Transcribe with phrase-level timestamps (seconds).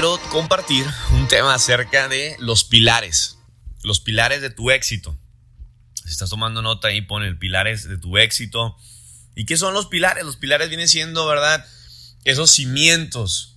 [0.00, 3.36] quiero compartir un tema acerca de los pilares,
[3.82, 5.18] los pilares de tu éxito.
[6.04, 8.76] Si estás tomando nota ahí, pon el pilares de tu éxito.
[9.34, 10.24] ¿Y qué son los pilares?
[10.24, 11.66] Los pilares vienen siendo, ¿verdad?
[12.22, 13.56] Esos cimientos,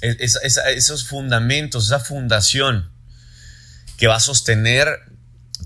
[0.00, 2.90] esos fundamentos, esa fundación
[3.98, 4.88] que va a sostener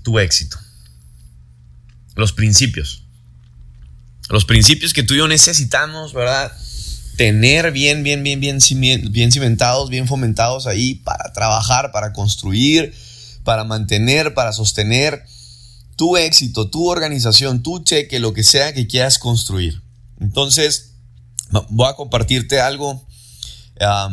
[0.03, 0.59] tu éxito.
[2.15, 3.05] Los principios.
[4.27, 6.51] Los principios que tú y yo necesitamos, ¿verdad?
[7.19, 8.59] Tener bien, bien, bien, bien,
[9.11, 12.93] bien cimentados, bien fomentados ahí para trabajar, para construir,
[13.43, 15.25] para mantener, para sostener
[15.97, 19.81] tu éxito, tu organización, tu cheque, lo que sea que quieras construir.
[20.21, 20.93] Entonces,
[21.67, 23.05] voy a compartirte algo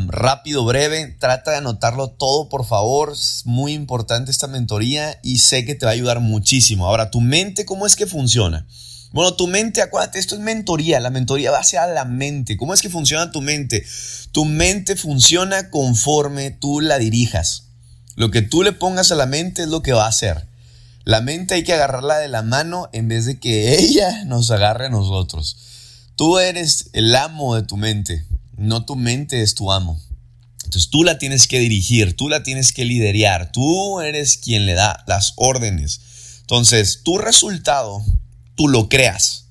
[0.09, 1.17] rápido, breve.
[1.21, 3.13] Trata de anotarlo todo, por favor.
[3.13, 6.89] Es muy importante esta mentoría y sé que te va a ayudar muchísimo.
[6.89, 8.67] Ahora, tu mente, ¿cómo es que funciona?
[9.17, 11.01] Bueno, tu mente, acuérdate, esto es mentoría.
[11.01, 12.59] La mentoría va hacia la mente.
[12.59, 13.83] ¿Cómo es que funciona tu mente?
[14.31, 17.69] Tu mente funciona conforme tú la dirijas.
[18.15, 20.47] Lo que tú le pongas a la mente es lo que va a hacer.
[21.05, 24.89] La mente hay que agarrarla de la mano en vez de que ella nos agarre
[24.89, 25.57] a nosotros.
[26.15, 28.27] Tú eres el amo de tu mente,
[28.59, 29.99] no tu mente es tu amo.
[30.65, 34.75] Entonces tú la tienes que dirigir, tú la tienes que liderar, tú eres quien le
[34.75, 36.03] da las órdenes.
[36.43, 38.05] Entonces, tu resultado
[38.57, 39.47] tú lo creas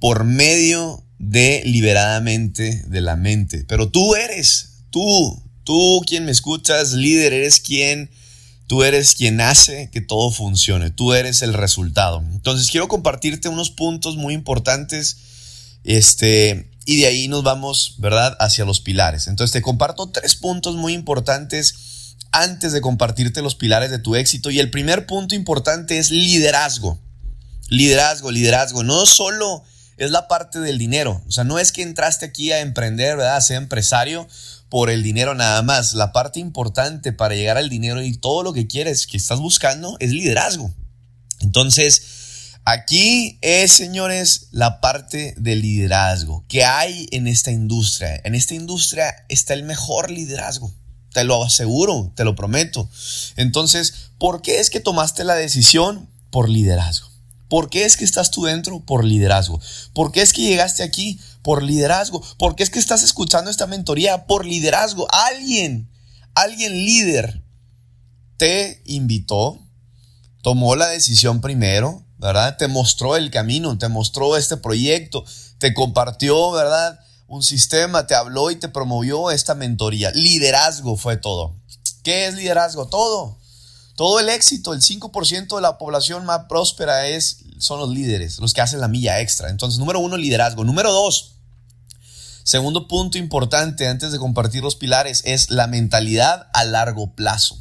[0.00, 3.64] por medio de liberadamente de la mente.
[3.68, 8.10] Pero tú eres, tú, tú quien me escuchas, líder, eres quien,
[8.66, 12.24] tú eres quien hace que todo funcione, tú eres el resultado.
[12.32, 15.18] Entonces quiero compartirte unos puntos muy importantes,
[15.84, 19.26] este, y de ahí nos vamos, ¿verdad?, hacia los pilares.
[19.26, 24.50] Entonces te comparto tres puntos muy importantes antes de compartirte los pilares de tu éxito.
[24.50, 27.00] Y el primer punto importante es liderazgo.
[27.68, 28.82] Liderazgo, liderazgo.
[28.82, 29.62] No solo
[29.98, 31.22] es la parte del dinero.
[31.26, 33.36] O sea, no es que entraste aquí a emprender, ¿verdad?
[33.36, 34.26] A ser empresario
[34.68, 35.92] por el dinero nada más.
[35.92, 39.96] La parte importante para llegar al dinero y todo lo que quieres, que estás buscando,
[40.00, 40.72] es liderazgo.
[41.40, 48.20] Entonces, aquí es, señores, la parte del liderazgo que hay en esta industria.
[48.24, 50.72] En esta industria está el mejor liderazgo.
[51.12, 52.88] Te lo aseguro, te lo prometo.
[53.36, 56.08] Entonces, ¿por qué es que tomaste la decisión?
[56.30, 57.08] Por liderazgo.
[57.48, 58.80] ¿Por qué es que estás tú dentro?
[58.80, 59.60] Por liderazgo.
[59.94, 61.18] ¿Por qué es que llegaste aquí?
[61.42, 62.22] Por liderazgo.
[62.38, 64.26] ¿Por qué es que estás escuchando esta mentoría?
[64.26, 65.06] Por liderazgo.
[65.10, 65.90] Alguien,
[66.34, 67.42] alguien líder
[68.36, 69.58] te invitó,
[70.42, 72.56] tomó la decisión primero, ¿verdad?
[72.56, 75.24] Te mostró el camino, te mostró este proyecto,
[75.58, 77.00] te compartió, ¿verdad?
[77.26, 80.10] Un sistema, te habló y te promovió esta mentoría.
[80.12, 81.56] Liderazgo fue todo.
[82.02, 82.88] ¿Qué es liderazgo?
[82.88, 83.38] Todo.
[83.98, 88.54] Todo el éxito, el 5% de la población más próspera es, son los líderes, los
[88.54, 89.50] que hacen la milla extra.
[89.50, 90.62] Entonces, número uno, liderazgo.
[90.62, 91.32] Número dos,
[92.44, 97.60] segundo punto importante antes de compartir los pilares es la mentalidad a largo plazo.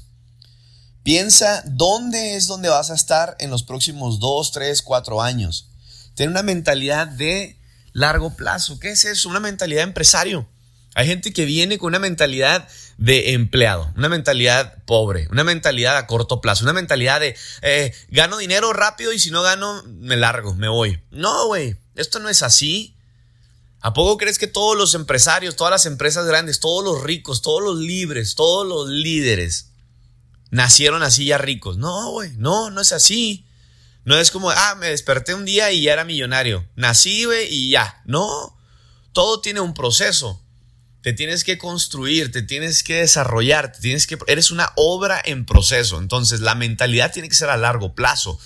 [1.02, 5.72] Piensa dónde es donde vas a estar en los próximos dos, tres, cuatro años.
[6.14, 7.60] Ten una mentalidad de
[7.94, 8.80] largo plazo.
[8.80, 9.28] ¿Qué es eso?
[9.28, 10.48] Una mentalidad de empresario.
[10.98, 16.08] Hay gente que viene con una mentalidad de empleado, una mentalidad pobre, una mentalidad a
[16.08, 20.56] corto plazo, una mentalidad de eh, gano dinero rápido y si no gano, me largo,
[20.56, 21.00] me voy.
[21.12, 22.98] No, güey, esto no es así.
[23.80, 27.62] ¿A poco crees que todos los empresarios, todas las empresas grandes, todos los ricos, todos
[27.62, 29.70] los libres, todos los líderes
[30.50, 31.78] nacieron así ya ricos?
[31.78, 33.46] No, güey, no, no es así.
[34.04, 36.68] No es como, ah, me desperté un día y ya era millonario.
[36.76, 38.02] Nací, güey, y ya.
[38.06, 38.58] No,
[39.14, 40.42] todo tiene un proceso
[41.08, 45.46] te tienes que construir, te tienes que desarrollar, te tienes que eres una obra en
[45.46, 46.00] proceso.
[46.00, 48.38] Entonces, la mentalidad tiene que ser a largo plazo.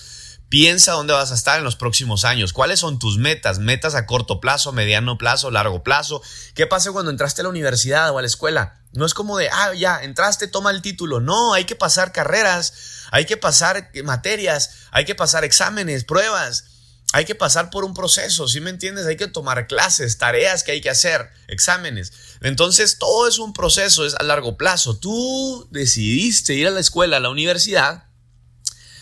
[0.48, 2.54] Piensa dónde vas a estar en los próximos años.
[2.54, 3.58] ¿Cuáles son tus metas?
[3.58, 6.22] Metas a corto plazo, mediano plazo, largo plazo.
[6.54, 8.80] ¿Qué pasa cuando entraste a la universidad o a la escuela?
[8.92, 11.20] No es como de, ah, ya, entraste, toma el título.
[11.20, 12.74] No, hay que pasar carreras,
[13.10, 16.71] hay que pasar materias, hay que pasar exámenes, pruebas
[17.14, 19.06] hay que pasar por un proceso, ¿sí me entiendes?
[19.06, 22.14] Hay que tomar clases, tareas que hay que hacer, exámenes.
[22.42, 24.98] Entonces, todo es un proceso, es a largo plazo.
[24.98, 28.06] Tú decidiste ir a la escuela, a la universidad,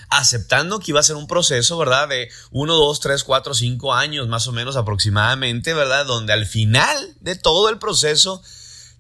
[0.09, 2.07] aceptando que iba a ser un proceso, ¿verdad?
[2.07, 6.07] De uno, dos, tres, cuatro, cinco años más o menos aproximadamente, ¿verdad?
[6.07, 8.41] Donde al final de todo el proceso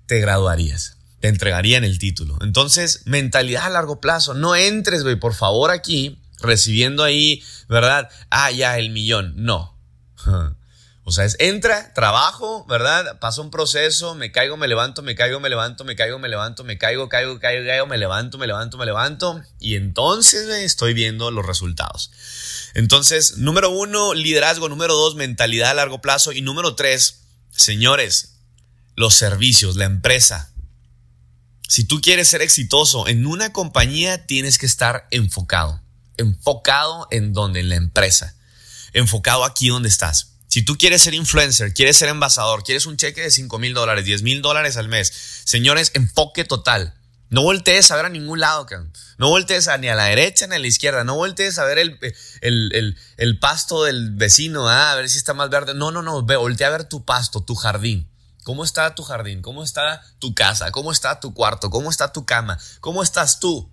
[0.05, 2.37] te graduarías, te entregarían el título.
[2.41, 8.09] Entonces, mentalidad a largo plazo, no entres, güey, por favor, aquí recibiendo ahí, ¿verdad?
[8.29, 9.33] Ah, ya, el millón.
[9.37, 9.77] No.
[11.09, 13.17] O sea, es entra, trabajo, ¿verdad?
[13.19, 16.63] Pasa un proceso, me caigo, me levanto, me caigo, me levanto, me caigo, me levanto,
[16.63, 19.41] me caigo, caigo, caigo, caigo, me levanto, me levanto, me levanto.
[19.59, 22.11] Y entonces estoy viendo los resultados.
[22.75, 24.69] Entonces, número uno, liderazgo.
[24.69, 26.31] Número dos, mentalidad a largo plazo.
[26.31, 28.35] Y número tres, señores,
[28.95, 30.51] los servicios, la empresa.
[31.67, 35.81] Si tú quieres ser exitoso en una compañía, tienes que estar enfocado.
[36.19, 38.35] Enfocado en donde, en la empresa.
[38.93, 40.33] Enfocado aquí donde estás.
[40.47, 44.03] Si tú quieres ser influencer, quieres ser embajador, quieres un cheque de 5 mil dólares,
[44.05, 45.13] 10 mil dólares al mes,
[45.45, 46.95] señores, enfoque total.
[47.29, 48.65] No voltees a ver a ningún lado,
[49.19, 51.99] no voltees ni a la derecha ni a la izquierda, no voltees a ver el,
[52.41, 55.75] el, el, pasto del vecino, ah, a ver si está más verde.
[55.75, 58.09] No, no, no, ve, voltea a ver tu pasto, tu jardín.
[58.43, 59.43] ¿Cómo está tu jardín?
[59.43, 60.71] ¿Cómo está tu casa?
[60.71, 61.69] ¿Cómo está tu cuarto?
[61.69, 62.57] ¿Cómo está tu cama?
[62.79, 63.69] ¿Cómo estás tú?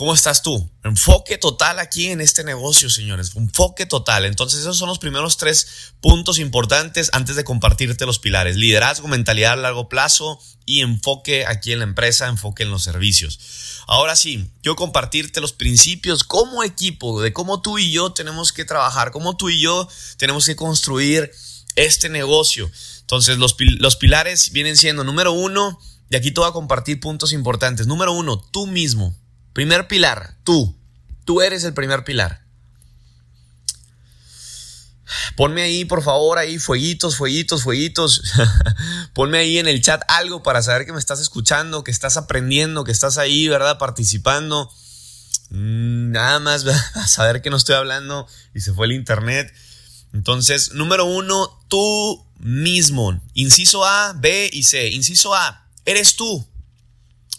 [0.00, 0.70] ¿Cómo estás tú?
[0.82, 3.32] Enfoque total aquí en este negocio, señores.
[3.36, 4.24] Enfoque total.
[4.24, 8.56] Entonces, esos son los primeros tres puntos importantes antes de compartirte los pilares.
[8.56, 13.82] Liderazgo, mentalidad a largo plazo y enfoque aquí en la empresa, enfoque en los servicios.
[13.86, 18.64] Ahora sí, yo compartirte los principios como equipo, de cómo tú y yo tenemos que
[18.64, 19.86] trabajar, cómo tú y yo
[20.16, 21.30] tenemos que construir
[21.76, 22.70] este negocio.
[23.00, 27.34] Entonces, los, los pilares vienen siendo, número uno, y aquí te voy a compartir puntos
[27.34, 27.86] importantes.
[27.86, 29.14] Número uno, tú mismo.
[29.52, 30.76] Primer pilar, tú.
[31.24, 32.44] Tú eres el primer pilar.
[35.36, 38.22] Ponme ahí, por favor, ahí, fueguitos, fueguitos, fueguitos.
[39.14, 42.84] Ponme ahí en el chat algo para saber que me estás escuchando, que estás aprendiendo,
[42.84, 43.78] que estás ahí, ¿verdad?
[43.78, 44.70] Participando.
[45.50, 46.64] Mm, nada más
[46.94, 49.52] a saber que no estoy hablando y se fue el internet.
[50.12, 53.20] Entonces, número uno, tú mismo.
[53.34, 54.90] Inciso A, B y C.
[54.90, 56.46] Inciso A, eres tú.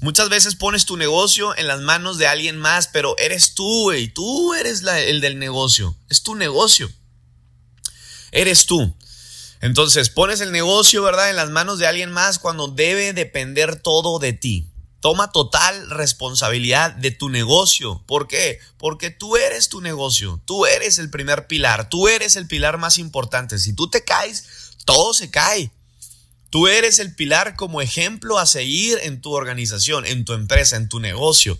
[0.01, 4.07] Muchas veces pones tu negocio en las manos de alguien más, pero eres tú, güey.
[4.07, 5.95] Tú eres el del negocio.
[6.09, 6.91] Es tu negocio.
[8.31, 8.95] Eres tú.
[9.61, 14.17] Entonces, pones el negocio, ¿verdad?, en las manos de alguien más cuando debe depender todo
[14.17, 14.71] de ti.
[15.01, 18.03] Toma total responsabilidad de tu negocio.
[18.07, 18.59] ¿Por qué?
[18.79, 20.41] Porque tú eres tu negocio.
[20.45, 21.89] Tú eres el primer pilar.
[21.89, 23.59] Tú eres el pilar más importante.
[23.59, 24.45] Si tú te caes,
[24.83, 25.71] todo se cae.
[26.51, 30.89] Tú eres el pilar como ejemplo a seguir en tu organización, en tu empresa, en
[30.89, 31.57] tu negocio.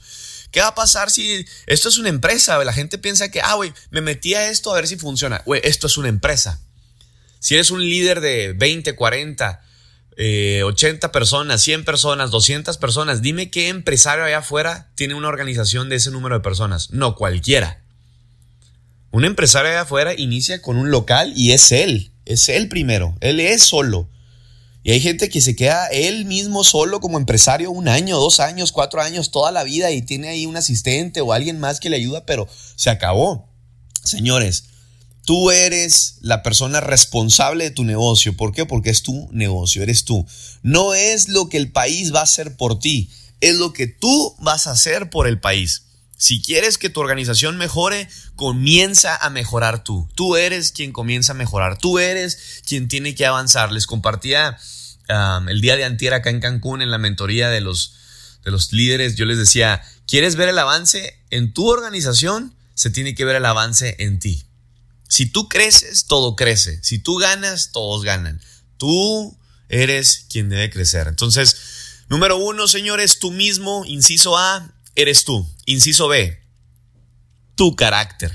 [0.52, 2.62] ¿Qué va a pasar si esto es una empresa?
[2.64, 5.42] La gente piensa que, ah, güey, me metí a esto a ver si funciona.
[5.46, 6.60] Güey, esto es una empresa.
[7.40, 9.62] Si eres un líder de 20, 40,
[10.66, 15.96] 80 personas, 100 personas, 200 personas, dime qué empresario allá afuera tiene una organización de
[15.96, 16.92] ese número de personas.
[16.92, 17.80] No, cualquiera.
[19.12, 22.12] Un empresario allá afuera inicia con un local y es él.
[22.26, 23.18] Es él primero.
[23.22, 24.10] Él es solo.
[24.84, 28.72] Y hay gente que se queda él mismo solo como empresario un año, dos años,
[28.72, 31.98] cuatro años, toda la vida y tiene ahí un asistente o alguien más que le
[31.98, 33.48] ayuda, pero se acabó.
[34.04, 34.64] Señores,
[35.24, 38.36] tú eres la persona responsable de tu negocio.
[38.36, 38.66] ¿Por qué?
[38.66, 40.26] Porque es tu negocio, eres tú.
[40.64, 44.36] No es lo que el país va a hacer por ti, es lo que tú
[44.40, 45.84] vas a hacer por el país.
[46.22, 50.08] Si quieres que tu organización mejore, comienza a mejorar tú.
[50.14, 51.80] Tú eres quien comienza a mejorar.
[51.80, 53.72] Tú eres quien tiene que avanzar.
[53.72, 54.56] Les compartía
[55.48, 57.96] el día de antier acá en Cancún en la mentoría de los,
[58.46, 59.16] de los líderes.
[59.16, 62.54] Yo les decía, ¿quieres ver el avance en tu organización?
[62.76, 64.44] Se tiene que ver el avance en ti.
[65.10, 66.84] Si tú creces, todo crece.
[66.84, 68.40] Si tú ganas, todos ganan.
[68.78, 69.40] Tú
[69.70, 71.08] eres quien debe crecer.
[71.08, 71.58] Entonces,
[72.10, 75.48] número uno, señores, tú mismo, inciso A, eres tú.
[75.66, 76.40] Inciso B,
[77.56, 78.32] tu carácter.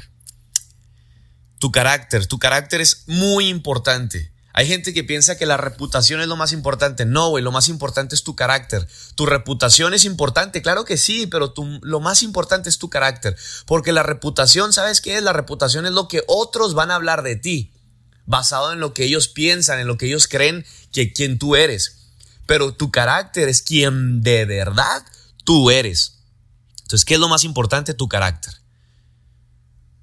[1.59, 4.33] Tu carácter, tu carácter es muy importante.
[4.53, 7.05] Hay gente que piensa que la reputación es lo más importante.
[7.05, 8.89] No, güey, lo más importante es tu carácter.
[9.15, 13.37] Tu reputación es importante, claro que sí, pero lo más importante es tu carácter.
[13.67, 15.23] Porque la reputación, ¿sabes qué es?
[15.23, 17.75] La reputación es lo que otros van a hablar de ti,
[18.25, 22.15] basado en lo que ellos piensan, en lo que ellos creen que quien tú eres.
[22.47, 25.05] Pero tu carácter es quien de verdad
[25.45, 26.16] tú eres.
[26.87, 27.95] Entonces, ¿qué es lo más importante?
[27.95, 28.55] Tu carácter.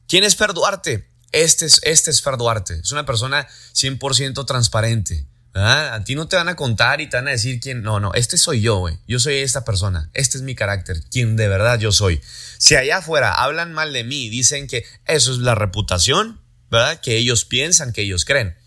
[0.06, 1.10] ¿Quién es Fer Duarte?
[1.32, 2.74] Este es, este es Duarte.
[2.76, 5.26] Es una persona 100% transparente.
[5.54, 7.84] A ti no te van a contar y te van a decir quién.
[7.84, 8.98] No, no, este soy yo, güey.
[9.08, 10.10] Yo soy esta persona.
[10.14, 11.02] Este es mi carácter.
[11.10, 12.22] Quien de verdad yo soy.
[12.58, 17.00] Si allá afuera hablan mal de mí, dicen que eso es la reputación, ¿verdad?
[17.00, 18.58] Que ellos piensan, que ellos creen.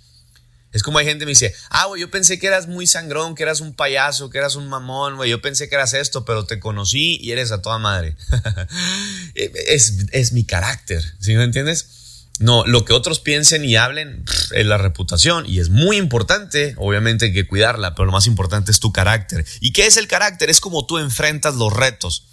[0.76, 3.35] Es como hay gente que me dice, ah, güey, yo pensé que eras muy sangrón,
[3.35, 6.45] que eras un payaso, que eras un mamón, güey, yo pensé que eras esto, pero
[6.45, 8.14] te conocí y eres a toda madre.
[9.35, 12.26] es, mi carácter, ¿sí me entiendes?
[12.40, 14.23] No, lo que otros piensen y hablen
[14.54, 18.71] es la reputación y es muy importante, obviamente hay que cuidarla, pero lo más importante
[18.71, 19.47] es tu carácter.
[19.61, 20.50] ¿Y qué es el carácter?
[20.50, 22.25] Es como tú enfrentas los retos.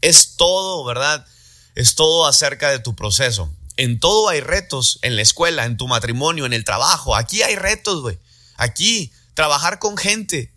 [0.00, 1.26] Es todo, ¿verdad?
[1.74, 3.52] Es todo acerca de tu proceso.
[3.80, 7.16] En todo hay retos, en la escuela, en tu matrimonio, en el trabajo.
[7.16, 8.18] Aquí hay retos, güey.
[8.58, 10.52] Aquí, trabajar con gente.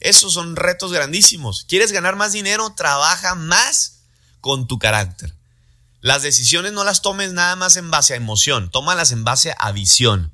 [0.00, 1.66] Esos son retos grandísimos.
[1.68, 2.72] ¿Quieres ganar más dinero?
[2.74, 3.98] Trabaja más
[4.40, 5.34] con tu carácter.
[6.00, 9.72] Las decisiones no las tomes nada más en base a emoción, tómalas en base a
[9.72, 10.32] visión.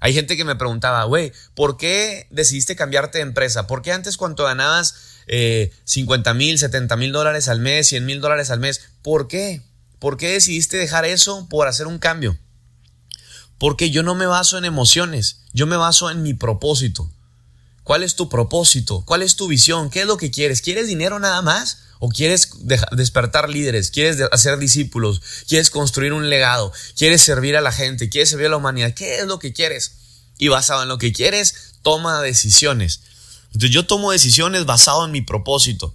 [0.00, 3.66] Hay gente que me preguntaba, güey, ¿por qué decidiste cambiarte de empresa?
[3.66, 4.94] ¿Por qué antes cuando ganabas
[5.26, 8.82] eh, 50 mil, 70 mil dólares al mes, 100 mil dólares al mes?
[9.00, 9.62] ¿Por qué?
[10.00, 12.36] ¿Por qué decidiste dejar eso por hacer un cambio?
[13.58, 17.10] Porque yo no me baso en emociones, yo me baso en mi propósito.
[17.84, 19.04] ¿Cuál es tu propósito?
[19.04, 19.90] ¿Cuál es tu visión?
[19.90, 20.62] ¿Qué es lo que quieres?
[20.62, 21.82] ¿Quieres dinero nada más?
[21.98, 22.50] ¿O quieres
[22.92, 23.90] despertar líderes?
[23.90, 25.20] ¿Quieres hacer discípulos?
[25.46, 26.72] ¿Quieres construir un legado?
[26.96, 28.08] ¿Quieres servir a la gente?
[28.08, 28.94] ¿Quieres servir a la humanidad?
[28.94, 29.96] ¿Qué es lo que quieres?
[30.38, 33.02] Y basado en lo que quieres, toma decisiones.
[33.48, 35.94] Entonces yo tomo decisiones basado en mi propósito.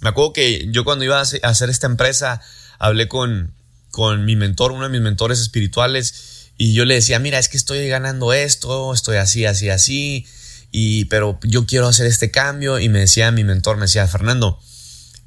[0.00, 2.40] Me acuerdo que yo cuando iba a hacer esta empresa,
[2.80, 3.54] hablé con,
[3.92, 7.56] con mi mentor, uno de mis mentores espirituales, y yo le decía, mira, es que
[7.56, 10.26] estoy ganando esto, estoy así, así, así
[10.72, 14.60] y, pero yo quiero hacer este cambio y me decía mi mentor, me decía, Fernando,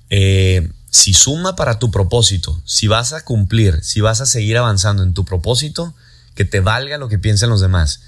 [0.09, 5.03] eh, si suma para tu propósito, si vas a cumplir, si vas a seguir avanzando
[5.03, 5.93] en tu propósito,
[6.35, 8.01] que te valga lo que piensen los demás.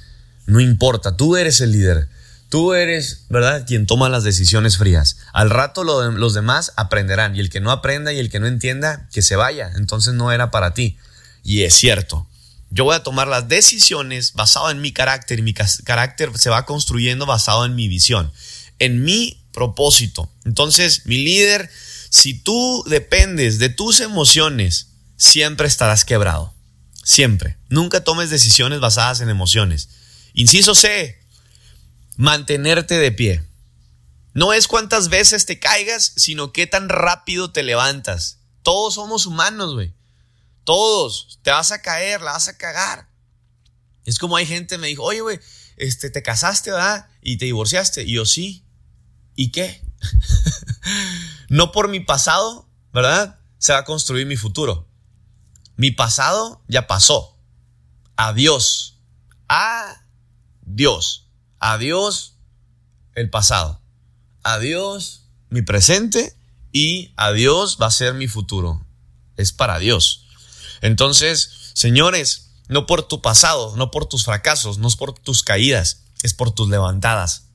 [0.45, 2.07] No importa, tú eres el líder.
[2.55, 5.17] Tú eres, ¿verdad?, quien toma las decisiones frías.
[5.33, 9.09] Al rato los demás aprenderán y el que no aprenda y el que no entienda,
[9.11, 9.73] que se vaya.
[9.75, 10.97] Entonces no era para ti.
[11.43, 12.29] Y es cierto,
[12.69, 16.65] yo voy a tomar las decisiones basado en mi carácter y mi carácter se va
[16.65, 18.31] construyendo basado en mi visión,
[18.79, 20.31] en mi propósito.
[20.45, 21.69] Entonces, mi líder,
[22.09, 26.53] si tú dependes de tus emociones, siempre estarás quebrado.
[27.03, 27.57] Siempre.
[27.67, 29.89] Nunca tomes decisiones basadas en emociones.
[30.33, 31.19] Inciso C,
[32.17, 33.43] mantenerte de pie.
[34.33, 38.39] No es cuántas veces te caigas, sino qué tan rápido te levantas.
[38.63, 39.93] Todos somos humanos, güey.
[40.65, 41.39] Todos.
[41.41, 43.07] Te vas a caer, la vas a cagar.
[44.03, 45.39] Es como hay gente me dijo, oye, güey,
[45.77, 47.07] este, te casaste, ¿verdad?
[47.21, 48.03] Y te divorciaste.
[48.03, 48.65] Y yo sí.
[49.35, 49.81] ¿Y qué?
[51.49, 53.39] no por mi pasado, ¿verdad?
[53.57, 54.87] Se va a construir mi futuro.
[55.75, 57.37] Mi pasado ya pasó.
[58.15, 58.99] Adiós.
[59.47, 61.24] Adiós.
[61.67, 62.35] Adiós
[63.15, 63.81] el pasado.
[64.43, 66.37] Adiós mi presente
[66.71, 68.85] y adiós va a ser mi futuro.
[69.35, 70.27] Es para Dios.
[70.81, 76.03] Entonces, señores, no por tu pasado, no por tus fracasos, no es por tus caídas,
[76.21, 77.47] es por tus levantadas.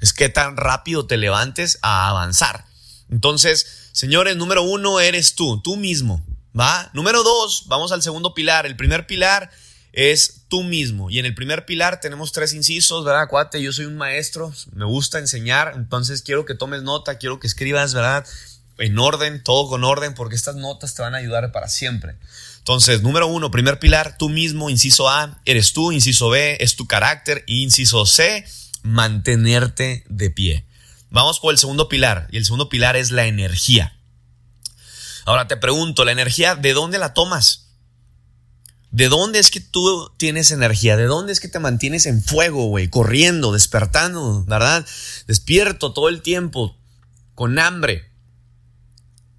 [0.00, 2.66] Es que tan rápido te levantes a avanzar.
[3.10, 6.20] Entonces, señores, número uno eres tú, tú mismo.
[6.58, 6.90] ¿Va?
[6.94, 8.66] Número dos, vamos al segundo pilar.
[8.66, 9.52] El primer pilar
[9.92, 11.10] es tú mismo.
[11.10, 13.28] Y en el primer pilar tenemos tres incisos, ¿verdad?
[13.28, 17.46] Cuate, yo soy un maestro, me gusta enseñar, entonces quiero que tomes nota, quiero que
[17.46, 18.26] escribas, ¿verdad?
[18.78, 22.16] En orden, todo con orden, porque estas notas te van a ayudar para siempre.
[22.58, 26.86] Entonces, número uno, primer pilar, tú mismo, inciso A, eres tú, inciso B, es tu
[26.86, 28.46] carácter, inciso C,
[28.82, 30.64] mantenerte de pie.
[31.10, 33.98] Vamos por el segundo pilar, y el segundo pilar es la energía.
[35.26, 37.61] Ahora te pregunto, ¿la energía de dónde la tomas?
[38.92, 40.98] ¿De dónde es que tú tienes energía?
[40.98, 42.88] ¿De dónde es que te mantienes en fuego, güey?
[42.88, 44.86] Corriendo, despertando, ¿verdad?
[45.26, 46.76] Despierto todo el tiempo,
[47.34, 48.12] con hambre.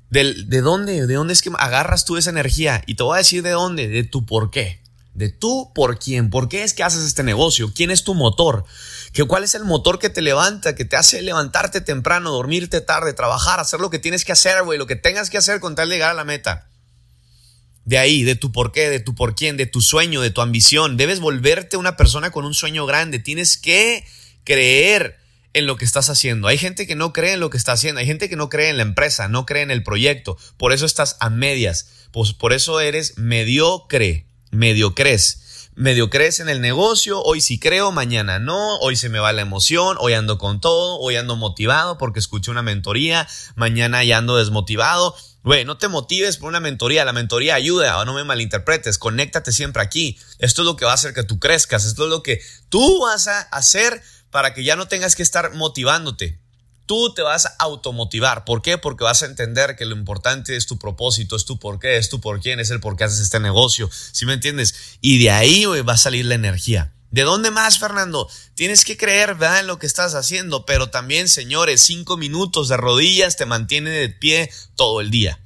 [0.10, 1.06] ¿De, dónde?
[1.06, 2.84] ¿De dónde es que agarras tú esa energía?
[2.88, 4.82] Y te voy a decir de dónde, de tu por qué.
[5.14, 8.66] De tú por quién, por qué es que haces este negocio, quién es tu motor,
[9.12, 13.14] ¿Que cuál es el motor que te levanta, que te hace levantarte temprano, dormirte tarde,
[13.14, 15.90] trabajar, hacer lo que tienes que hacer, güey, lo que tengas que hacer con tal
[15.90, 16.73] de llegar a la meta.
[17.86, 20.42] De ahí, de tu por qué, de tu por quién, de tu sueño, de tu
[20.42, 20.96] ambición.
[20.98, 23.20] Debes volverte una persona con un sueño grande.
[23.20, 24.06] Tienes que
[24.44, 25.18] creer
[25.54, 26.48] en lo que estás haciendo.
[26.48, 28.00] Hay gente que no cree en lo que está haciendo.
[28.00, 30.38] Hay gente que no cree en la empresa, no cree en el proyecto.
[30.58, 31.90] Por eso estás a medias.
[32.12, 35.70] Pues por eso eres mediocre, mediocres.
[35.76, 39.98] Mediocres en el negocio, hoy sí creo, mañana no, hoy se me va la emoción,
[40.00, 45.16] hoy ando con todo, hoy ando motivado porque escuché una mentoría, mañana ya ando desmotivado.
[45.44, 49.84] Güey, no te motives por una mentoría, la mentoría ayuda, no me malinterpretes, conéctate siempre
[49.84, 50.18] aquí.
[50.40, 53.02] Esto es lo que va a hacer que tú crezcas, esto es lo que tú
[53.02, 56.40] vas a hacer para que ya no tengas que estar motivándote.
[56.86, 58.46] Tú te vas a automotivar.
[58.46, 58.78] ¿Por qué?
[58.78, 62.10] Porque vas a entender que lo importante es tu propósito, es tu por qué, es
[62.10, 63.90] tu por quién, es el por qué haces este negocio.
[64.12, 64.98] ¿Sí me entiendes?
[65.02, 66.94] Y de ahí va a salir la energía.
[67.14, 68.28] ¿De dónde más, Fernando?
[68.56, 69.60] Tienes que creer, ¿verdad?
[69.60, 74.10] En lo que estás haciendo, pero también, señores, cinco minutos de rodillas te mantiene de
[74.10, 75.40] pie todo el día.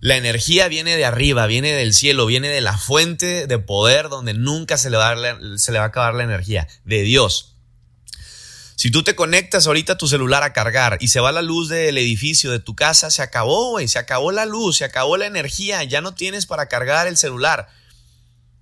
[0.00, 4.32] La energía viene de arriba, viene del cielo, viene de la fuente de poder donde
[4.32, 5.14] nunca se le va
[5.58, 7.54] se le va a acabar la energía, de Dios.
[8.74, 11.68] Si tú te conectas ahorita a tu celular a cargar y se va la luz
[11.68, 15.26] del edificio de tu casa, se acabó, güey, se acabó la luz, se acabó la
[15.26, 17.68] energía, ya no tienes para cargar el celular.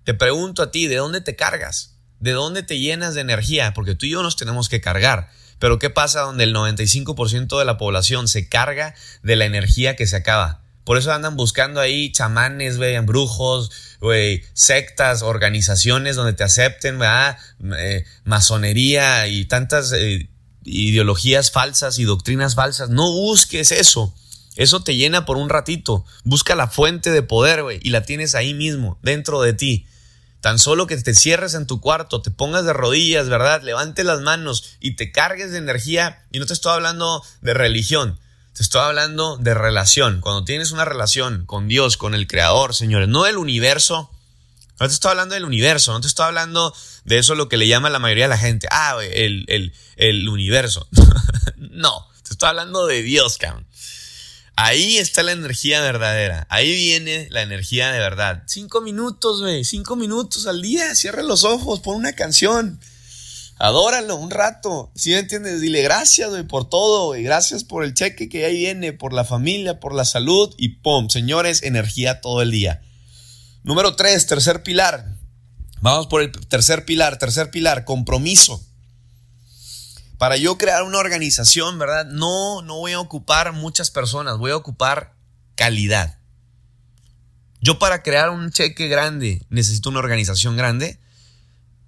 [0.03, 2.00] Te pregunto a ti, ¿de dónde te cargas?
[2.21, 3.73] ¿De dónde te llenas de energía?
[3.75, 5.31] Porque tú y yo nos tenemos que cargar.
[5.59, 10.07] Pero ¿qué pasa donde el 95% de la población se carga de la energía que
[10.07, 10.63] se acaba?
[10.85, 16.99] Por eso andan buscando ahí chamanes, vean brujos, güey, sectas, organizaciones donde te acepten.
[17.79, 20.31] Eh, masonería y tantas eh,
[20.65, 22.89] ideologías falsas y doctrinas falsas.
[22.89, 24.15] No busques eso.
[24.57, 26.05] Eso te llena por un ratito.
[26.25, 29.87] Busca la fuente de poder, y la tienes ahí mismo, dentro de ti.
[30.41, 33.63] Tan solo que te cierres en tu cuarto, te pongas de rodillas, ¿verdad?
[33.63, 36.25] Levante las manos y te cargues de energía.
[36.33, 38.19] Y no te estoy hablando de religión,
[38.55, 40.21] te estoy hablando de relación.
[40.21, 44.11] Cuando tienes una relación con Dios, con el Creador, señores, no del universo.
[44.79, 47.69] No te estoy hablando del universo, no te estoy hablando de eso lo que le
[47.69, 48.67] llama la mayoría de la gente.
[48.71, 50.89] Ah, el, el, el universo.
[51.57, 53.67] no, te estoy hablando de Dios, cabrón.
[54.57, 56.47] Ahí está la energía verdadera.
[56.51, 58.43] Ahí viene la energía de verdad.
[58.47, 59.65] Cinco minutos, güey.
[59.65, 60.95] Cinco minutos al día.
[60.95, 62.81] Cierra los ojos, pon una canción.
[63.59, 64.91] Adóralo un rato.
[64.95, 65.61] ¿Sí me entiendes?
[65.61, 67.23] Dile gracias, güey, por todo, güey.
[67.23, 71.11] Gracias por el cheque que ahí viene, por la familia, por la salud y pum.
[71.11, 72.83] Señores, energía todo el día.
[73.63, 75.15] Número tres, tercer pilar.
[75.83, 77.19] Vamos por el tercer pilar.
[77.19, 78.65] Tercer pilar, compromiso.
[80.21, 82.05] Para yo crear una organización, ¿verdad?
[82.05, 85.15] No, no voy a ocupar muchas personas, voy a ocupar
[85.55, 86.19] calidad.
[87.63, 91.01] Yo para crear un cheque grande, ¿necesito una organización grande?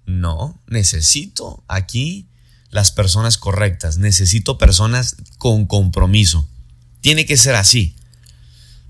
[0.07, 2.27] No, necesito aquí
[2.71, 6.49] las personas correctas, necesito personas con compromiso.
[7.01, 7.95] Tiene que ser así.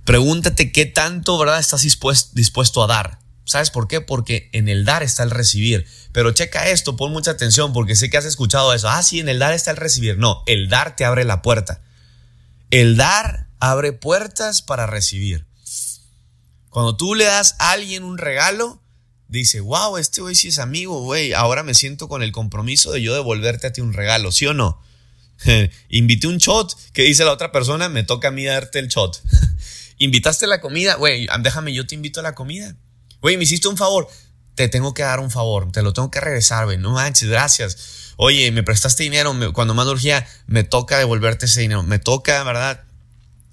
[0.06, 3.20] Pregúntate qué tanto, ¿verdad?, estás dispuesto, a dar.
[3.46, 4.00] ¿Sabes por qué?
[4.02, 5.86] Porque en el dar está el recibir.
[6.12, 8.90] Pero checa esto, pon mucha atención porque sé que has escuchado eso.
[8.90, 10.18] Ah, sí, en el dar está el recibir.
[10.18, 11.82] No, el dar te abre la puerta.
[12.72, 15.46] El dar abre puertas para recibir.
[16.70, 18.82] Cuando tú le das a alguien un regalo,
[19.28, 21.34] dice, wow, este güey sí es amigo, güey.
[21.34, 24.54] Ahora me siento con el compromiso de yo devolverte a ti un regalo, ¿sí o
[24.54, 24.82] no?
[25.90, 29.22] Invité un shot, que dice la otra persona, me toca a mí darte el shot.
[29.98, 32.76] Invitaste la comida, güey, déjame, yo te invito a la comida.
[33.24, 34.10] Güey, me hiciste un favor,
[34.54, 37.78] te tengo que dar un favor, te lo tengo que regresar, güey, no manches, gracias.
[38.18, 42.84] Oye, me prestaste dinero, cuando más urgía, me toca devolverte ese dinero, me toca, ¿verdad?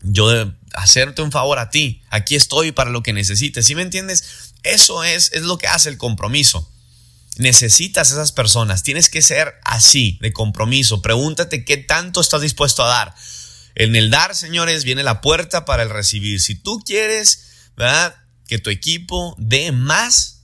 [0.03, 3.83] Yo de hacerte un favor a ti, aquí estoy para lo que necesites, ¿sí me
[3.83, 4.53] entiendes?
[4.65, 6.69] Eso es, es lo que hace el compromiso.
[7.37, 11.01] Necesitas esas personas, tienes que ser así, de compromiso.
[11.01, 13.15] Pregúntate qué tanto estás dispuesto a dar.
[13.77, 16.41] En el dar, señores, viene la puerta para el recibir.
[16.41, 17.45] Si tú quieres,
[17.77, 18.20] ¿verdad?
[18.51, 20.43] Que tu equipo dé más,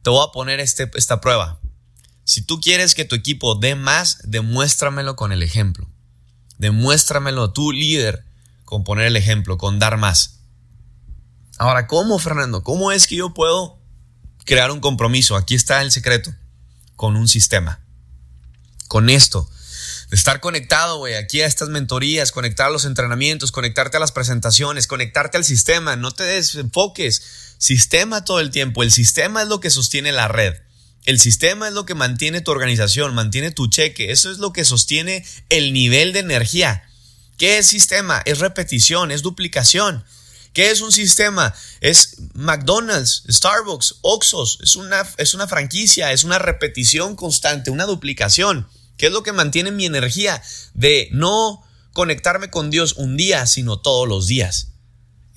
[0.00, 1.60] te voy a poner este, esta prueba.
[2.24, 5.86] Si tú quieres que tu equipo dé más, demuéstramelo con el ejemplo.
[6.56, 8.24] Demuéstramelo tú, líder,
[8.64, 10.38] con poner el ejemplo, con dar más.
[11.58, 12.62] Ahora, ¿cómo, Fernando?
[12.62, 13.78] ¿Cómo es que yo puedo
[14.46, 15.36] crear un compromiso?
[15.36, 16.34] Aquí está el secreto.
[16.96, 17.80] Con un sistema.
[18.88, 19.46] Con esto.
[20.12, 24.86] Estar conectado, güey, aquí a estas mentorías, conectar a los entrenamientos, conectarte a las presentaciones,
[24.86, 25.96] conectarte al sistema.
[25.96, 27.22] No te desenfoques
[27.62, 28.82] Sistema todo el tiempo.
[28.82, 30.56] El sistema es lo que sostiene la red.
[31.04, 34.10] El sistema es lo que mantiene tu organización, mantiene tu cheque.
[34.10, 36.82] Eso es lo que sostiene el nivel de energía.
[37.38, 38.20] ¿Qué es sistema?
[38.24, 40.04] Es repetición, es duplicación.
[40.52, 41.54] ¿Qué es un sistema?
[41.80, 44.58] Es McDonald's, Starbucks, Oxos.
[44.60, 48.66] Es una, es una franquicia, es una repetición constante, una duplicación.
[49.02, 50.40] ¿Qué es lo que mantiene mi energía
[50.74, 51.60] de no
[51.92, 54.68] conectarme con Dios un día, sino todos los días?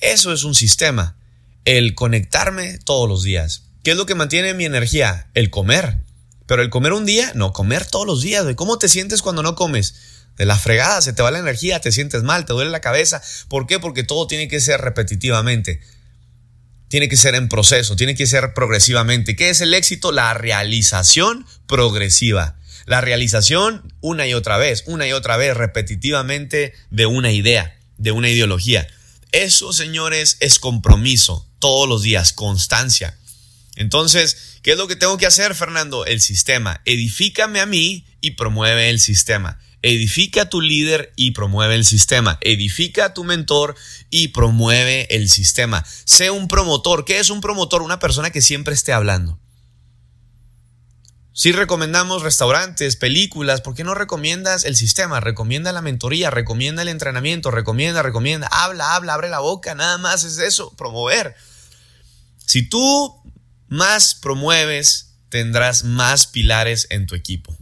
[0.01, 1.17] Eso es un sistema
[1.63, 3.63] el conectarme todos los días.
[3.83, 5.31] ¿Qué es lo que mantiene mi energía?
[5.33, 5.97] El comer.
[6.45, 8.45] Pero el comer un día, no, comer todos los días.
[8.55, 9.95] ¿Cómo te sientes cuando no comes?
[10.37, 13.23] De la fregada, se te va la energía, te sientes mal, te duele la cabeza.
[13.47, 13.79] ¿Por qué?
[13.79, 15.81] Porque todo tiene que ser repetitivamente.
[16.87, 19.35] Tiene que ser en proceso, tiene que ser progresivamente.
[19.35, 20.11] ¿Qué es el éxito?
[20.11, 22.59] La realización progresiva.
[22.85, 28.11] La realización una y otra vez, una y otra vez, repetitivamente de una idea, de
[28.11, 28.87] una ideología.
[29.31, 33.17] Eso, señores, es compromiso todos los días, constancia.
[33.75, 36.05] Entonces, ¿qué es lo que tengo que hacer, Fernando?
[36.05, 36.81] El sistema.
[36.85, 39.59] Edifícame a mí y promueve el sistema.
[39.81, 42.39] Edifica a tu líder y promueve el sistema.
[42.41, 43.75] Edifica a tu mentor
[44.09, 45.85] y promueve el sistema.
[46.05, 47.05] Sé un promotor.
[47.05, 47.81] ¿Qué es un promotor?
[47.81, 49.39] Una persona que siempre esté hablando.
[51.37, 55.19] Si recomendamos restaurantes, películas, ¿por qué no recomiendas el sistema?
[55.19, 60.23] Recomienda la mentoría, recomienda el entrenamiento, recomienda, recomienda, habla, habla, abre la boca, nada más
[60.23, 61.35] es eso, promover.
[62.37, 63.21] Si tú
[63.67, 67.53] más promueves, tendrás más pilares en tu equipo.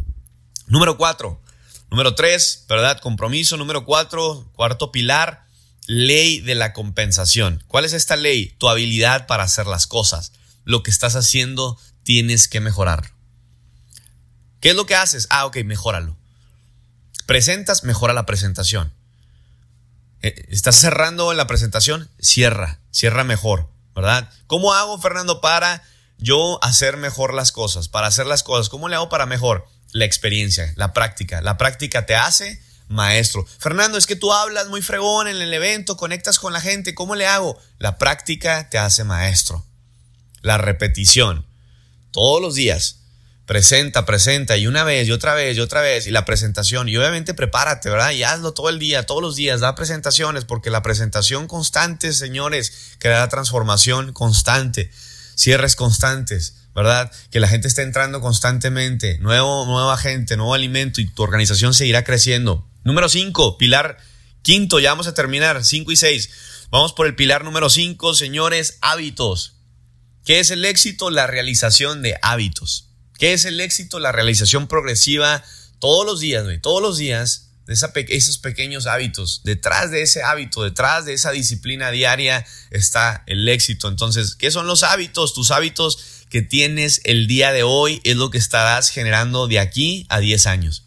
[0.68, 1.42] Número cuatro.
[1.90, 3.00] Número tres, ¿verdad?
[3.00, 3.58] Compromiso.
[3.58, 5.48] Número cuatro, cuarto pilar,
[5.88, 7.64] ley de la compensación.
[7.68, 8.54] ¿Cuál es esta ley?
[8.60, 10.32] Tu habilidad para hacer las cosas.
[10.64, 13.14] Lo que estás haciendo tienes que mejorar.
[14.64, 15.28] ¿Qué es lo que haces?
[15.30, 16.18] Ah, ok, mejóralo.
[17.28, 18.94] Presentas, mejora la presentación.
[20.22, 22.10] Eh, ¿Estás cerrando en la presentación?
[22.20, 23.68] Cierra, cierra mejor.
[23.94, 24.30] ¿verdad?
[24.48, 25.84] ¿Cómo hago, Fernando, para
[26.18, 28.70] yo hacer mejor las cosas, para hacer las cosas?
[28.70, 29.68] ¿Cómo le hago para mejor?
[29.92, 31.42] La experiencia, la práctica.
[31.42, 33.46] La práctica te hace maestro.
[33.60, 37.16] Fernando, es que tú hablas muy fregón en el evento, conectas con la gente, ¿cómo
[37.16, 37.60] le hago?
[37.80, 39.66] La práctica te hace maestro.
[40.42, 41.46] La repetición.
[42.12, 43.03] Todos los días.
[43.46, 46.88] Presenta, presenta, y una vez, y otra vez, y otra vez, y la presentación.
[46.88, 48.12] Y obviamente prepárate, ¿verdad?
[48.12, 52.96] Y hazlo todo el día, todos los días, da presentaciones, porque la presentación constante, señores,
[53.00, 54.92] crea transformación constante,
[55.36, 57.12] cierres constantes, ¿verdad?
[57.32, 62.06] Que la gente esté entrando constantemente, nuevo, nueva gente, nuevo alimento, y tu organización seguirá
[62.06, 62.66] creciendo.
[62.86, 63.98] Número 5, pilar
[64.42, 66.30] quinto, ya vamos a terminar, 5 y 6.
[66.70, 69.58] Vamos por el pilar número 5, señores, hábitos.
[70.26, 71.10] ¿Qué es el éxito?
[71.10, 72.93] La realización de hábitos.
[73.24, 74.00] ¿Qué es el éxito?
[74.02, 75.46] La realización progresiva
[75.80, 77.74] todos los días, güey, todos los días de
[78.10, 79.40] esos pequeños hábitos.
[79.46, 83.88] Detrás de ese hábito, detrás de esa disciplina diaria está el éxito.
[83.88, 85.34] Entonces, ¿qué son los hábitos?
[85.34, 90.06] Tus hábitos que tienes el día de hoy es lo que estarás generando de aquí
[90.10, 90.84] a 10 años.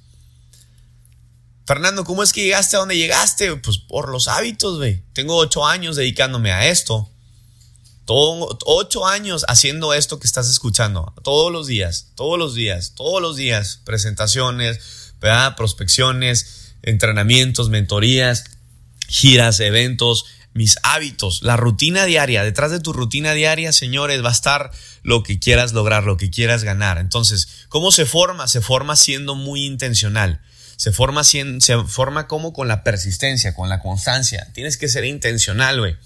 [1.67, 3.57] Fernando, ¿cómo es que llegaste a donde llegaste?
[3.57, 5.03] Pues por los hábitos, güey.
[5.15, 7.11] Tengo ocho años dedicándome a esto.
[8.09, 11.13] Ocho años haciendo esto que estás escuchando.
[11.23, 13.81] Todos los días, todos los días, todos los días.
[13.85, 15.15] Presentaciones,
[15.57, 18.45] prospecciones, entrenamientos, mentorías,
[19.09, 22.43] giras, eventos, mis hábitos, la rutina diaria.
[22.43, 24.71] Detrás de tu rutina diaria, señores, va a estar
[25.03, 26.99] lo que quieras lograr, lo que quieras ganar.
[26.99, 28.49] Entonces, ¿cómo se forma?
[28.49, 30.41] Se forma siendo muy intencional
[30.77, 31.45] se forma, se
[31.87, 34.49] forma como con la persistencia, con la constancia.
[34.53, 35.97] Tienes que ser intencional, güey.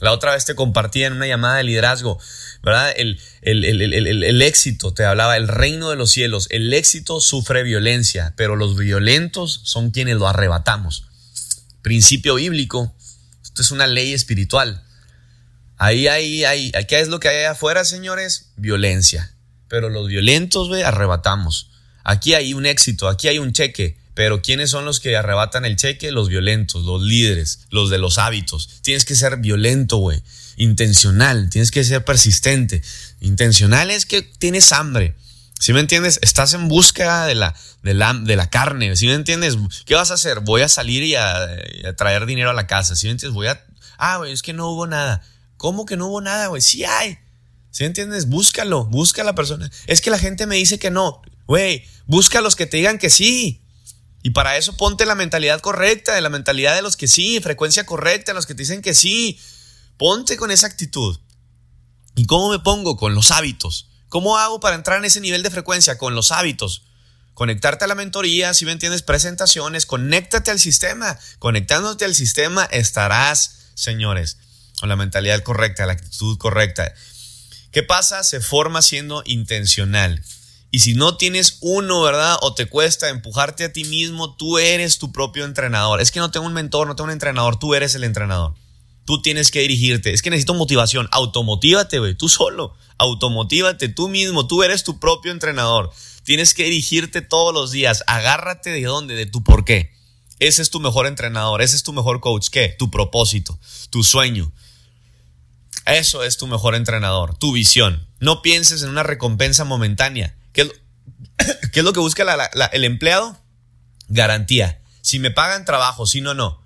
[0.00, 2.20] La otra vez te compartía en una llamada de liderazgo,
[2.62, 2.92] ¿verdad?
[2.96, 3.92] El, el, el,
[4.24, 6.46] el, éxito, te hablaba, el reino de los cielos.
[6.50, 11.04] El éxito sufre violencia, pero los violentos son quienes lo arrebatamos.
[11.82, 12.94] Principio bíblico.
[13.42, 14.84] Esto es una ley espiritual.
[15.78, 16.72] Ahí, ahí, ahí.
[16.88, 18.50] ¿Qué es lo que hay afuera, señores?
[18.56, 19.32] Violencia.
[19.68, 21.70] Pero los violentos, güey, arrebatamos.
[22.04, 23.98] Aquí hay un éxito, aquí hay un cheque.
[24.18, 26.10] Pero ¿quiénes son los que arrebatan el cheque?
[26.10, 28.80] Los violentos, los líderes, los de los hábitos.
[28.82, 30.20] Tienes que ser violento, güey.
[30.56, 32.82] Intencional, tienes que ser persistente.
[33.20, 35.14] Intencional es que tienes hambre.
[35.60, 36.18] ¿Sí me entiendes?
[36.20, 37.54] Estás en busca de la,
[37.84, 38.96] de la, de la carne.
[38.96, 39.56] ¿Sí me entiendes?
[39.86, 40.40] ¿Qué vas a hacer?
[40.40, 41.46] Voy a salir y a,
[41.96, 42.96] traer dinero a la casa.
[42.96, 43.36] ¿Sí me entiendes?
[43.36, 43.64] Voy a...
[43.98, 45.22] Ah, güey, es que no hubo nada.
[45.58, 46.60] ¿Cómo que no hubo nada, güey?
[46.60, 47.18] Sí hay.
[47.70, 48.26] ¿Sí me entiendes?
[48.26, 49.70] Búscalo, busca a la persona.
[49.86, 51.22] Es que la gente me dice que no.
[51.46, 53.62] Güey, busca a los que te digan que sí.
[54.22, 57.86] Y para eso ponte la mentalidad correcta, de la mentalidad de los que sí, frecuencia
[57.86, 59.40] correcta, los que te dicen que sí.
[59.96, 61.18] Ponte con esa actitud.
[62.14, 62.96] ¿Y cómo me pongo?
[62.96, 63.88] Con los hábitos.
[64.08, 65.98] ¿Cómo hago para entrar en ese nivel de frecuencia?
[65.98, 66.82] Con los hábitos.
[67.34, 71.18] Conectarte a la mentoría, si me entiendes, presentaciones, conéctate al sistema.
[71.38, 74.38] Conectándote al sistema estarás, señores,
[74.80, 76.92] con la mentalidad correcta, la actitud correcta.
[77.70, 78.24] ¿Qué pasa?
[78.24, 80.24] Se forma siendo intencional.
[80.70, 82.36] Y si no tienes uno, ¿verdad?
[82.42, 86.00] O te cuesta empujarte a ti mismo, tú eres tu propio entrenador.
[86.00, 88.54] Es que no tengo un mentor, no tengo un entrenador, tú eres el entrenador.
[89.06, 90.12] Tú tienes que dirigirte.
[90.12, 91.08] Es que necesito motivación.
[91.12, 92.14] Automotívate, güey.
[92.14, 92.74] Tú solo.
[92.98, 94.46] Automotívate tú mismo.
[94.46, 95.90] Tú eres tu propio entrenador.
[96.24, 98.04] Tienes que dirigirte todos los días.
[98.06, 99.92] Agárrate de dónde, de tu por qué.
[100.40, 101.62] Ese es tu mejor entrenador.
[101.62, 102.48] Ese es tu mejor coach.
[102.50, 102.76] ¿Qué?
[102.78, 104.52] Tu propósito, tu sueño.
[105.86, 108.06] Eso es tu mejor entrenador, tu visión.
[108.20, 110.36] No pienses en una recompensa momentánea.
[111.72, 112.24] ¿Qué es, lo que busca
[112.72, 113.38] el empleado?
[114.08, 114.80] Garantía.
[115.02, 116.62] Si me pagan trabajo, si no, no.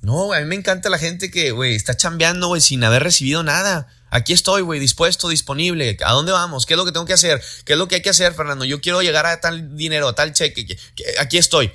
[0.00, 3.42] No, a mí me encanta la gente que, güey, está chambeando, güey, sin haber recibido
[3.42, 3.88] nada.
[4.10, 5.96] Aquí estoy, güey, dispuesto, disponible.
[6.04, 6.66] ¿A dónde vamos?
[6.66, 7.42] ¿Qué es lo que tengo que hacer?
[7.64, 8.64] ¿Qué es lo que hay que hacer, Fernando?
[8.64, 10.78] Yo quiero llegar a tal dinero, a tal cheque.
[11.18, 11.72] Aquí estoy.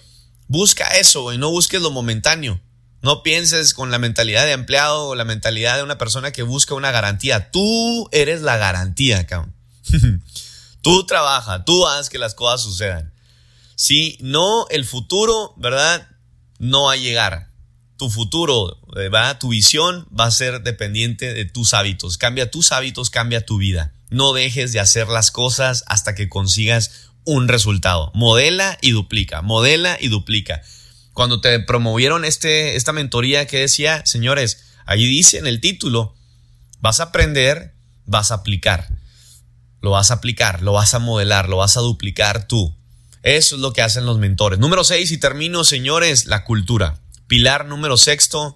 [0.48, 2.60] Busca eso, güey, no busques lo momentáneo.
[3.02, 6.74] No pienses con la mentalidad de empleado o la mentalidad de una persona que busca
[6.74, 7.52] una garantía.
[7.52, 9.53] Tú eres la garantía, cabrón.
[10.84, 13.14] Tú trabaja, tú haz que las cosas sucedan.
[13.76, 16.10] Si no, el futuro, ¿verdad?
[16.60, 17.52] No va a llegar.
[17.98, 19.40] Tu futuro, ¿verdad?
[19.40, 22.18] Tu visión va a ser dependiente de tus hábitos.
[22.18, 23.94] Cambia tus hábitos, cambia tu vida.
[24.10, 28.12] No dejes de hacer las cosas hasta que consigas un resultado.
[28.14, 30.62] Modela y duplica, modela y duplica.
[31.14, 36.14] Cuando te promovieron este, esta mentoría que decía, señores, ahí dice en el título,
[36.82, 37.74] vas a aprender,
[38.06, 38.90] vas a aplicar
[39.84, 42.74] lo vas a aplicar, lo vas a modelar, lo vas a duplicar tú.
[43.22, 44.58] Eso es lo que hacen los mentores.
[44.58, 47.00] Número 6 y termino, señores, la cultura.
[47.28, 48.56] Pilar número sexto,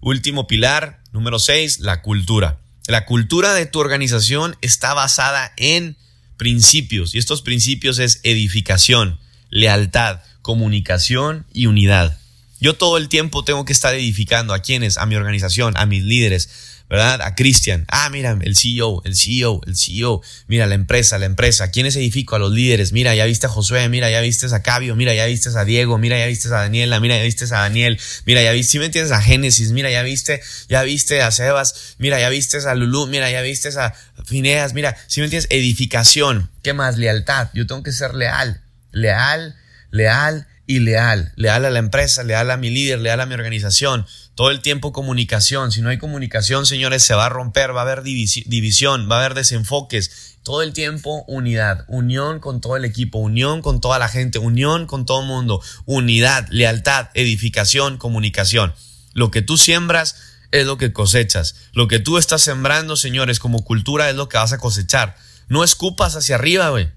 [0.00, 2.58] último pilar, número 6, la cultura.
[2.86, 5.98] La cultura de tu organización está basada en
[6.38, 12.18] principios y estos principios es edificación, lealtad, comunicación y unidad.
[12.62, 16.04] Yo todo el tiempo tengo que estar edificando a quienes, a mi organización, a mis
[16.04, 16.48] líderes,
[16.88, 17.20] ¿verdad?
[17.20, 17.86] A Cristian.
[17.88, 20.22] Ah, mira, el CEO, el CEO, el CEO.
[20.46, 21.72] Mira, la empresa, la empresa.
[21.72, 22.36] ¿Quiénes edifico?
[22.36, 22.92] A los líderes.
[22.92, 25.98] Mira, ya viste a Josué, mira, ya viste a Cabio, mira, ya viste a Diego,
[25.98, 28.84] mira, ya viste a Daniela, mira, ya viste a Daniel, mira, ya viste, si me
[28.84, 33.08] entiendes, a Génesis, mira, ya viste, ya viste a Sebas, mira, ya viste a Lulú,
[33.08, 33.92] mira, ya viste a
[34.24, 36.48] Fineas, mira, si me entiendes, edificación.
[36.62, 36.96] ¿Qué más?
[36.96, 37.48] Lealtad.
[37.54, 39.56] Yo tengo que ser leal, leal,
[39.90, 41.32] leal y leal.
[41.36, 44.92] Leal a la empresa, leal a mi líder, leal a mi organización todo el tiempo
[44.92, 45.72] comunicación.
[45.72, 49.18] Si no hay comunicación, señores, se va a romper, va a haber división, va a
[49.20, 50.36] haber desenfoques.
[50.42, 54.86] Todo el tiempo unidad, unión con todo el equipo, unión con toda la gente, unión
[54.86, 58.74] con todo el mundo, unidad, lealtad, edificación, comunicación.
[59.12, 60.16] Lo que tú siembras
[60.50, 61.54] es lo que cosechas.
[61.72, 65.16] Lo que tú estás sembrando, señores, como cultura es lo que vas a cosechar.
[65.48, 66.90] No escupas hacia arriba, güey.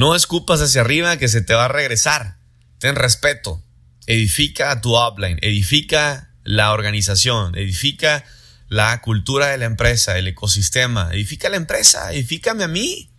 [0.00, 2.38] no escupas hacia arriba que se te va a regresar.
[2.78, 3.62] Ten respeto
[4.06, 8.24] edifica tu upline, edifica la organización, edifica
[8.68, 13.10] la cultura de la empresa, el ecosistema, edifica la empresa, edifícame a mí.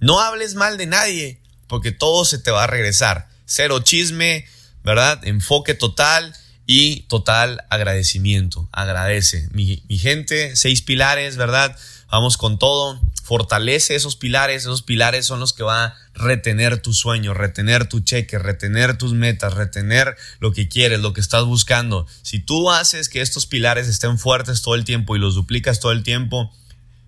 [0.00, 3.28] No hables mal de nadie, porque todo se te va a regresar.
[3.46, 4.46] Cero chisme,
[4.82, 5.24] ¿verdad?
[5.24, 6.34] Enfoque total
[6.66, 8.68] y total agradecimiento.
[8.72, 9.48] Agradece.
[9.52, 11.76] Mi, mi gente, seis pilares, ¿verdad?
[12.10, 16.92] Vamos con todo fortalece esos pilares, esos pilares son los que van a retener tu
[16.92, 22.08] sueño, retener tu cheque, retener tus metas, retener lo que quieres, lo que estás buscando.
[22.22, 25.92] Si tú haces que estos pilares estén fuertes todo el tiempo y los duplicas todo
[25.92, 26.52] el tiempo,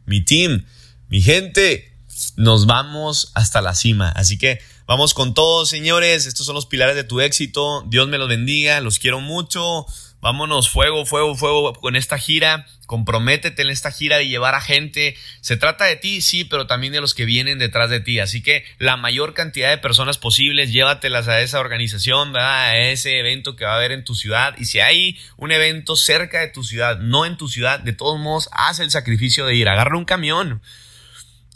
[0.07, 0.65] mi team,
[1.09, 1.93] mi gente,
[2.37, 4.09] nos vamos hasta la cima.
[4.11, 6.27] Así que vamos con todos, señores.
[6.27, 7.85] Estos son los pilares de tu éxito.
[7.89, 8.81] Dios me los bendiga.
[8.81, 9.87] Los quiero mucho.
[10.23, 12.65] Vámonos, fuego, fuego, fuego con esta gira.
[12.87, 15.17] Comprométete en esta gira de llevar a gente.
[15.41, 18.21] Se trata de ti, sí, pero también de los que vienen detrás de ti.
[18.21, 23.57] Así que la mayor cantidad de personas posibles, llévatelas a esa organización, a ese evento
[23.57, 24.55] que va a haber en tu ciudad.
[24.59, 28.21] Y si hay un evento cerca de tu ciudad, no en tu ciudad, de todos
[28.21, 29.69] modos, haz el sacrificio de ir.
[29.69, 30.63] Agarra un camión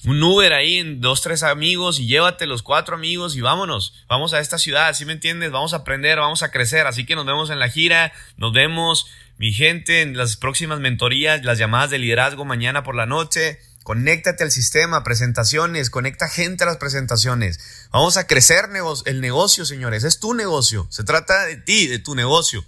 [0.06, 3.92] un Uber ahí en dos, tres amigos y llévate los cuatro amigos y vámonos.
[4.06, 5.50] Vamos a esta ciudad, ¿sí me entiendes?
[5.50, 6.86] Vamos a aprender, vamos a crecer.
[6.86, 11.44] Así que nos vemos en la gira, nos vemos, mi gente, en las próximas mentorías,
[11.44, 13.58] las llamadas de liderazgo mañana por la noche.
[13.82, 17.88] Conéctate al sistema, presentaciones, conecta gente a las presentaciones.
[17.90, 18.66] Vamos a crecer
[19.06, 20.04] el negocio, señores.
[20.04, 20.86] Es tu negocio.
[20.88, 22.64] Se trata de ti, de tu negocio.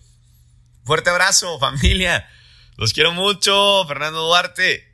[0.84, 2.28] Fuerte abrazo, familia.
[2.76, 3.84] Los quiero mucho.
[3.86, 4.87] Fernando Duarte.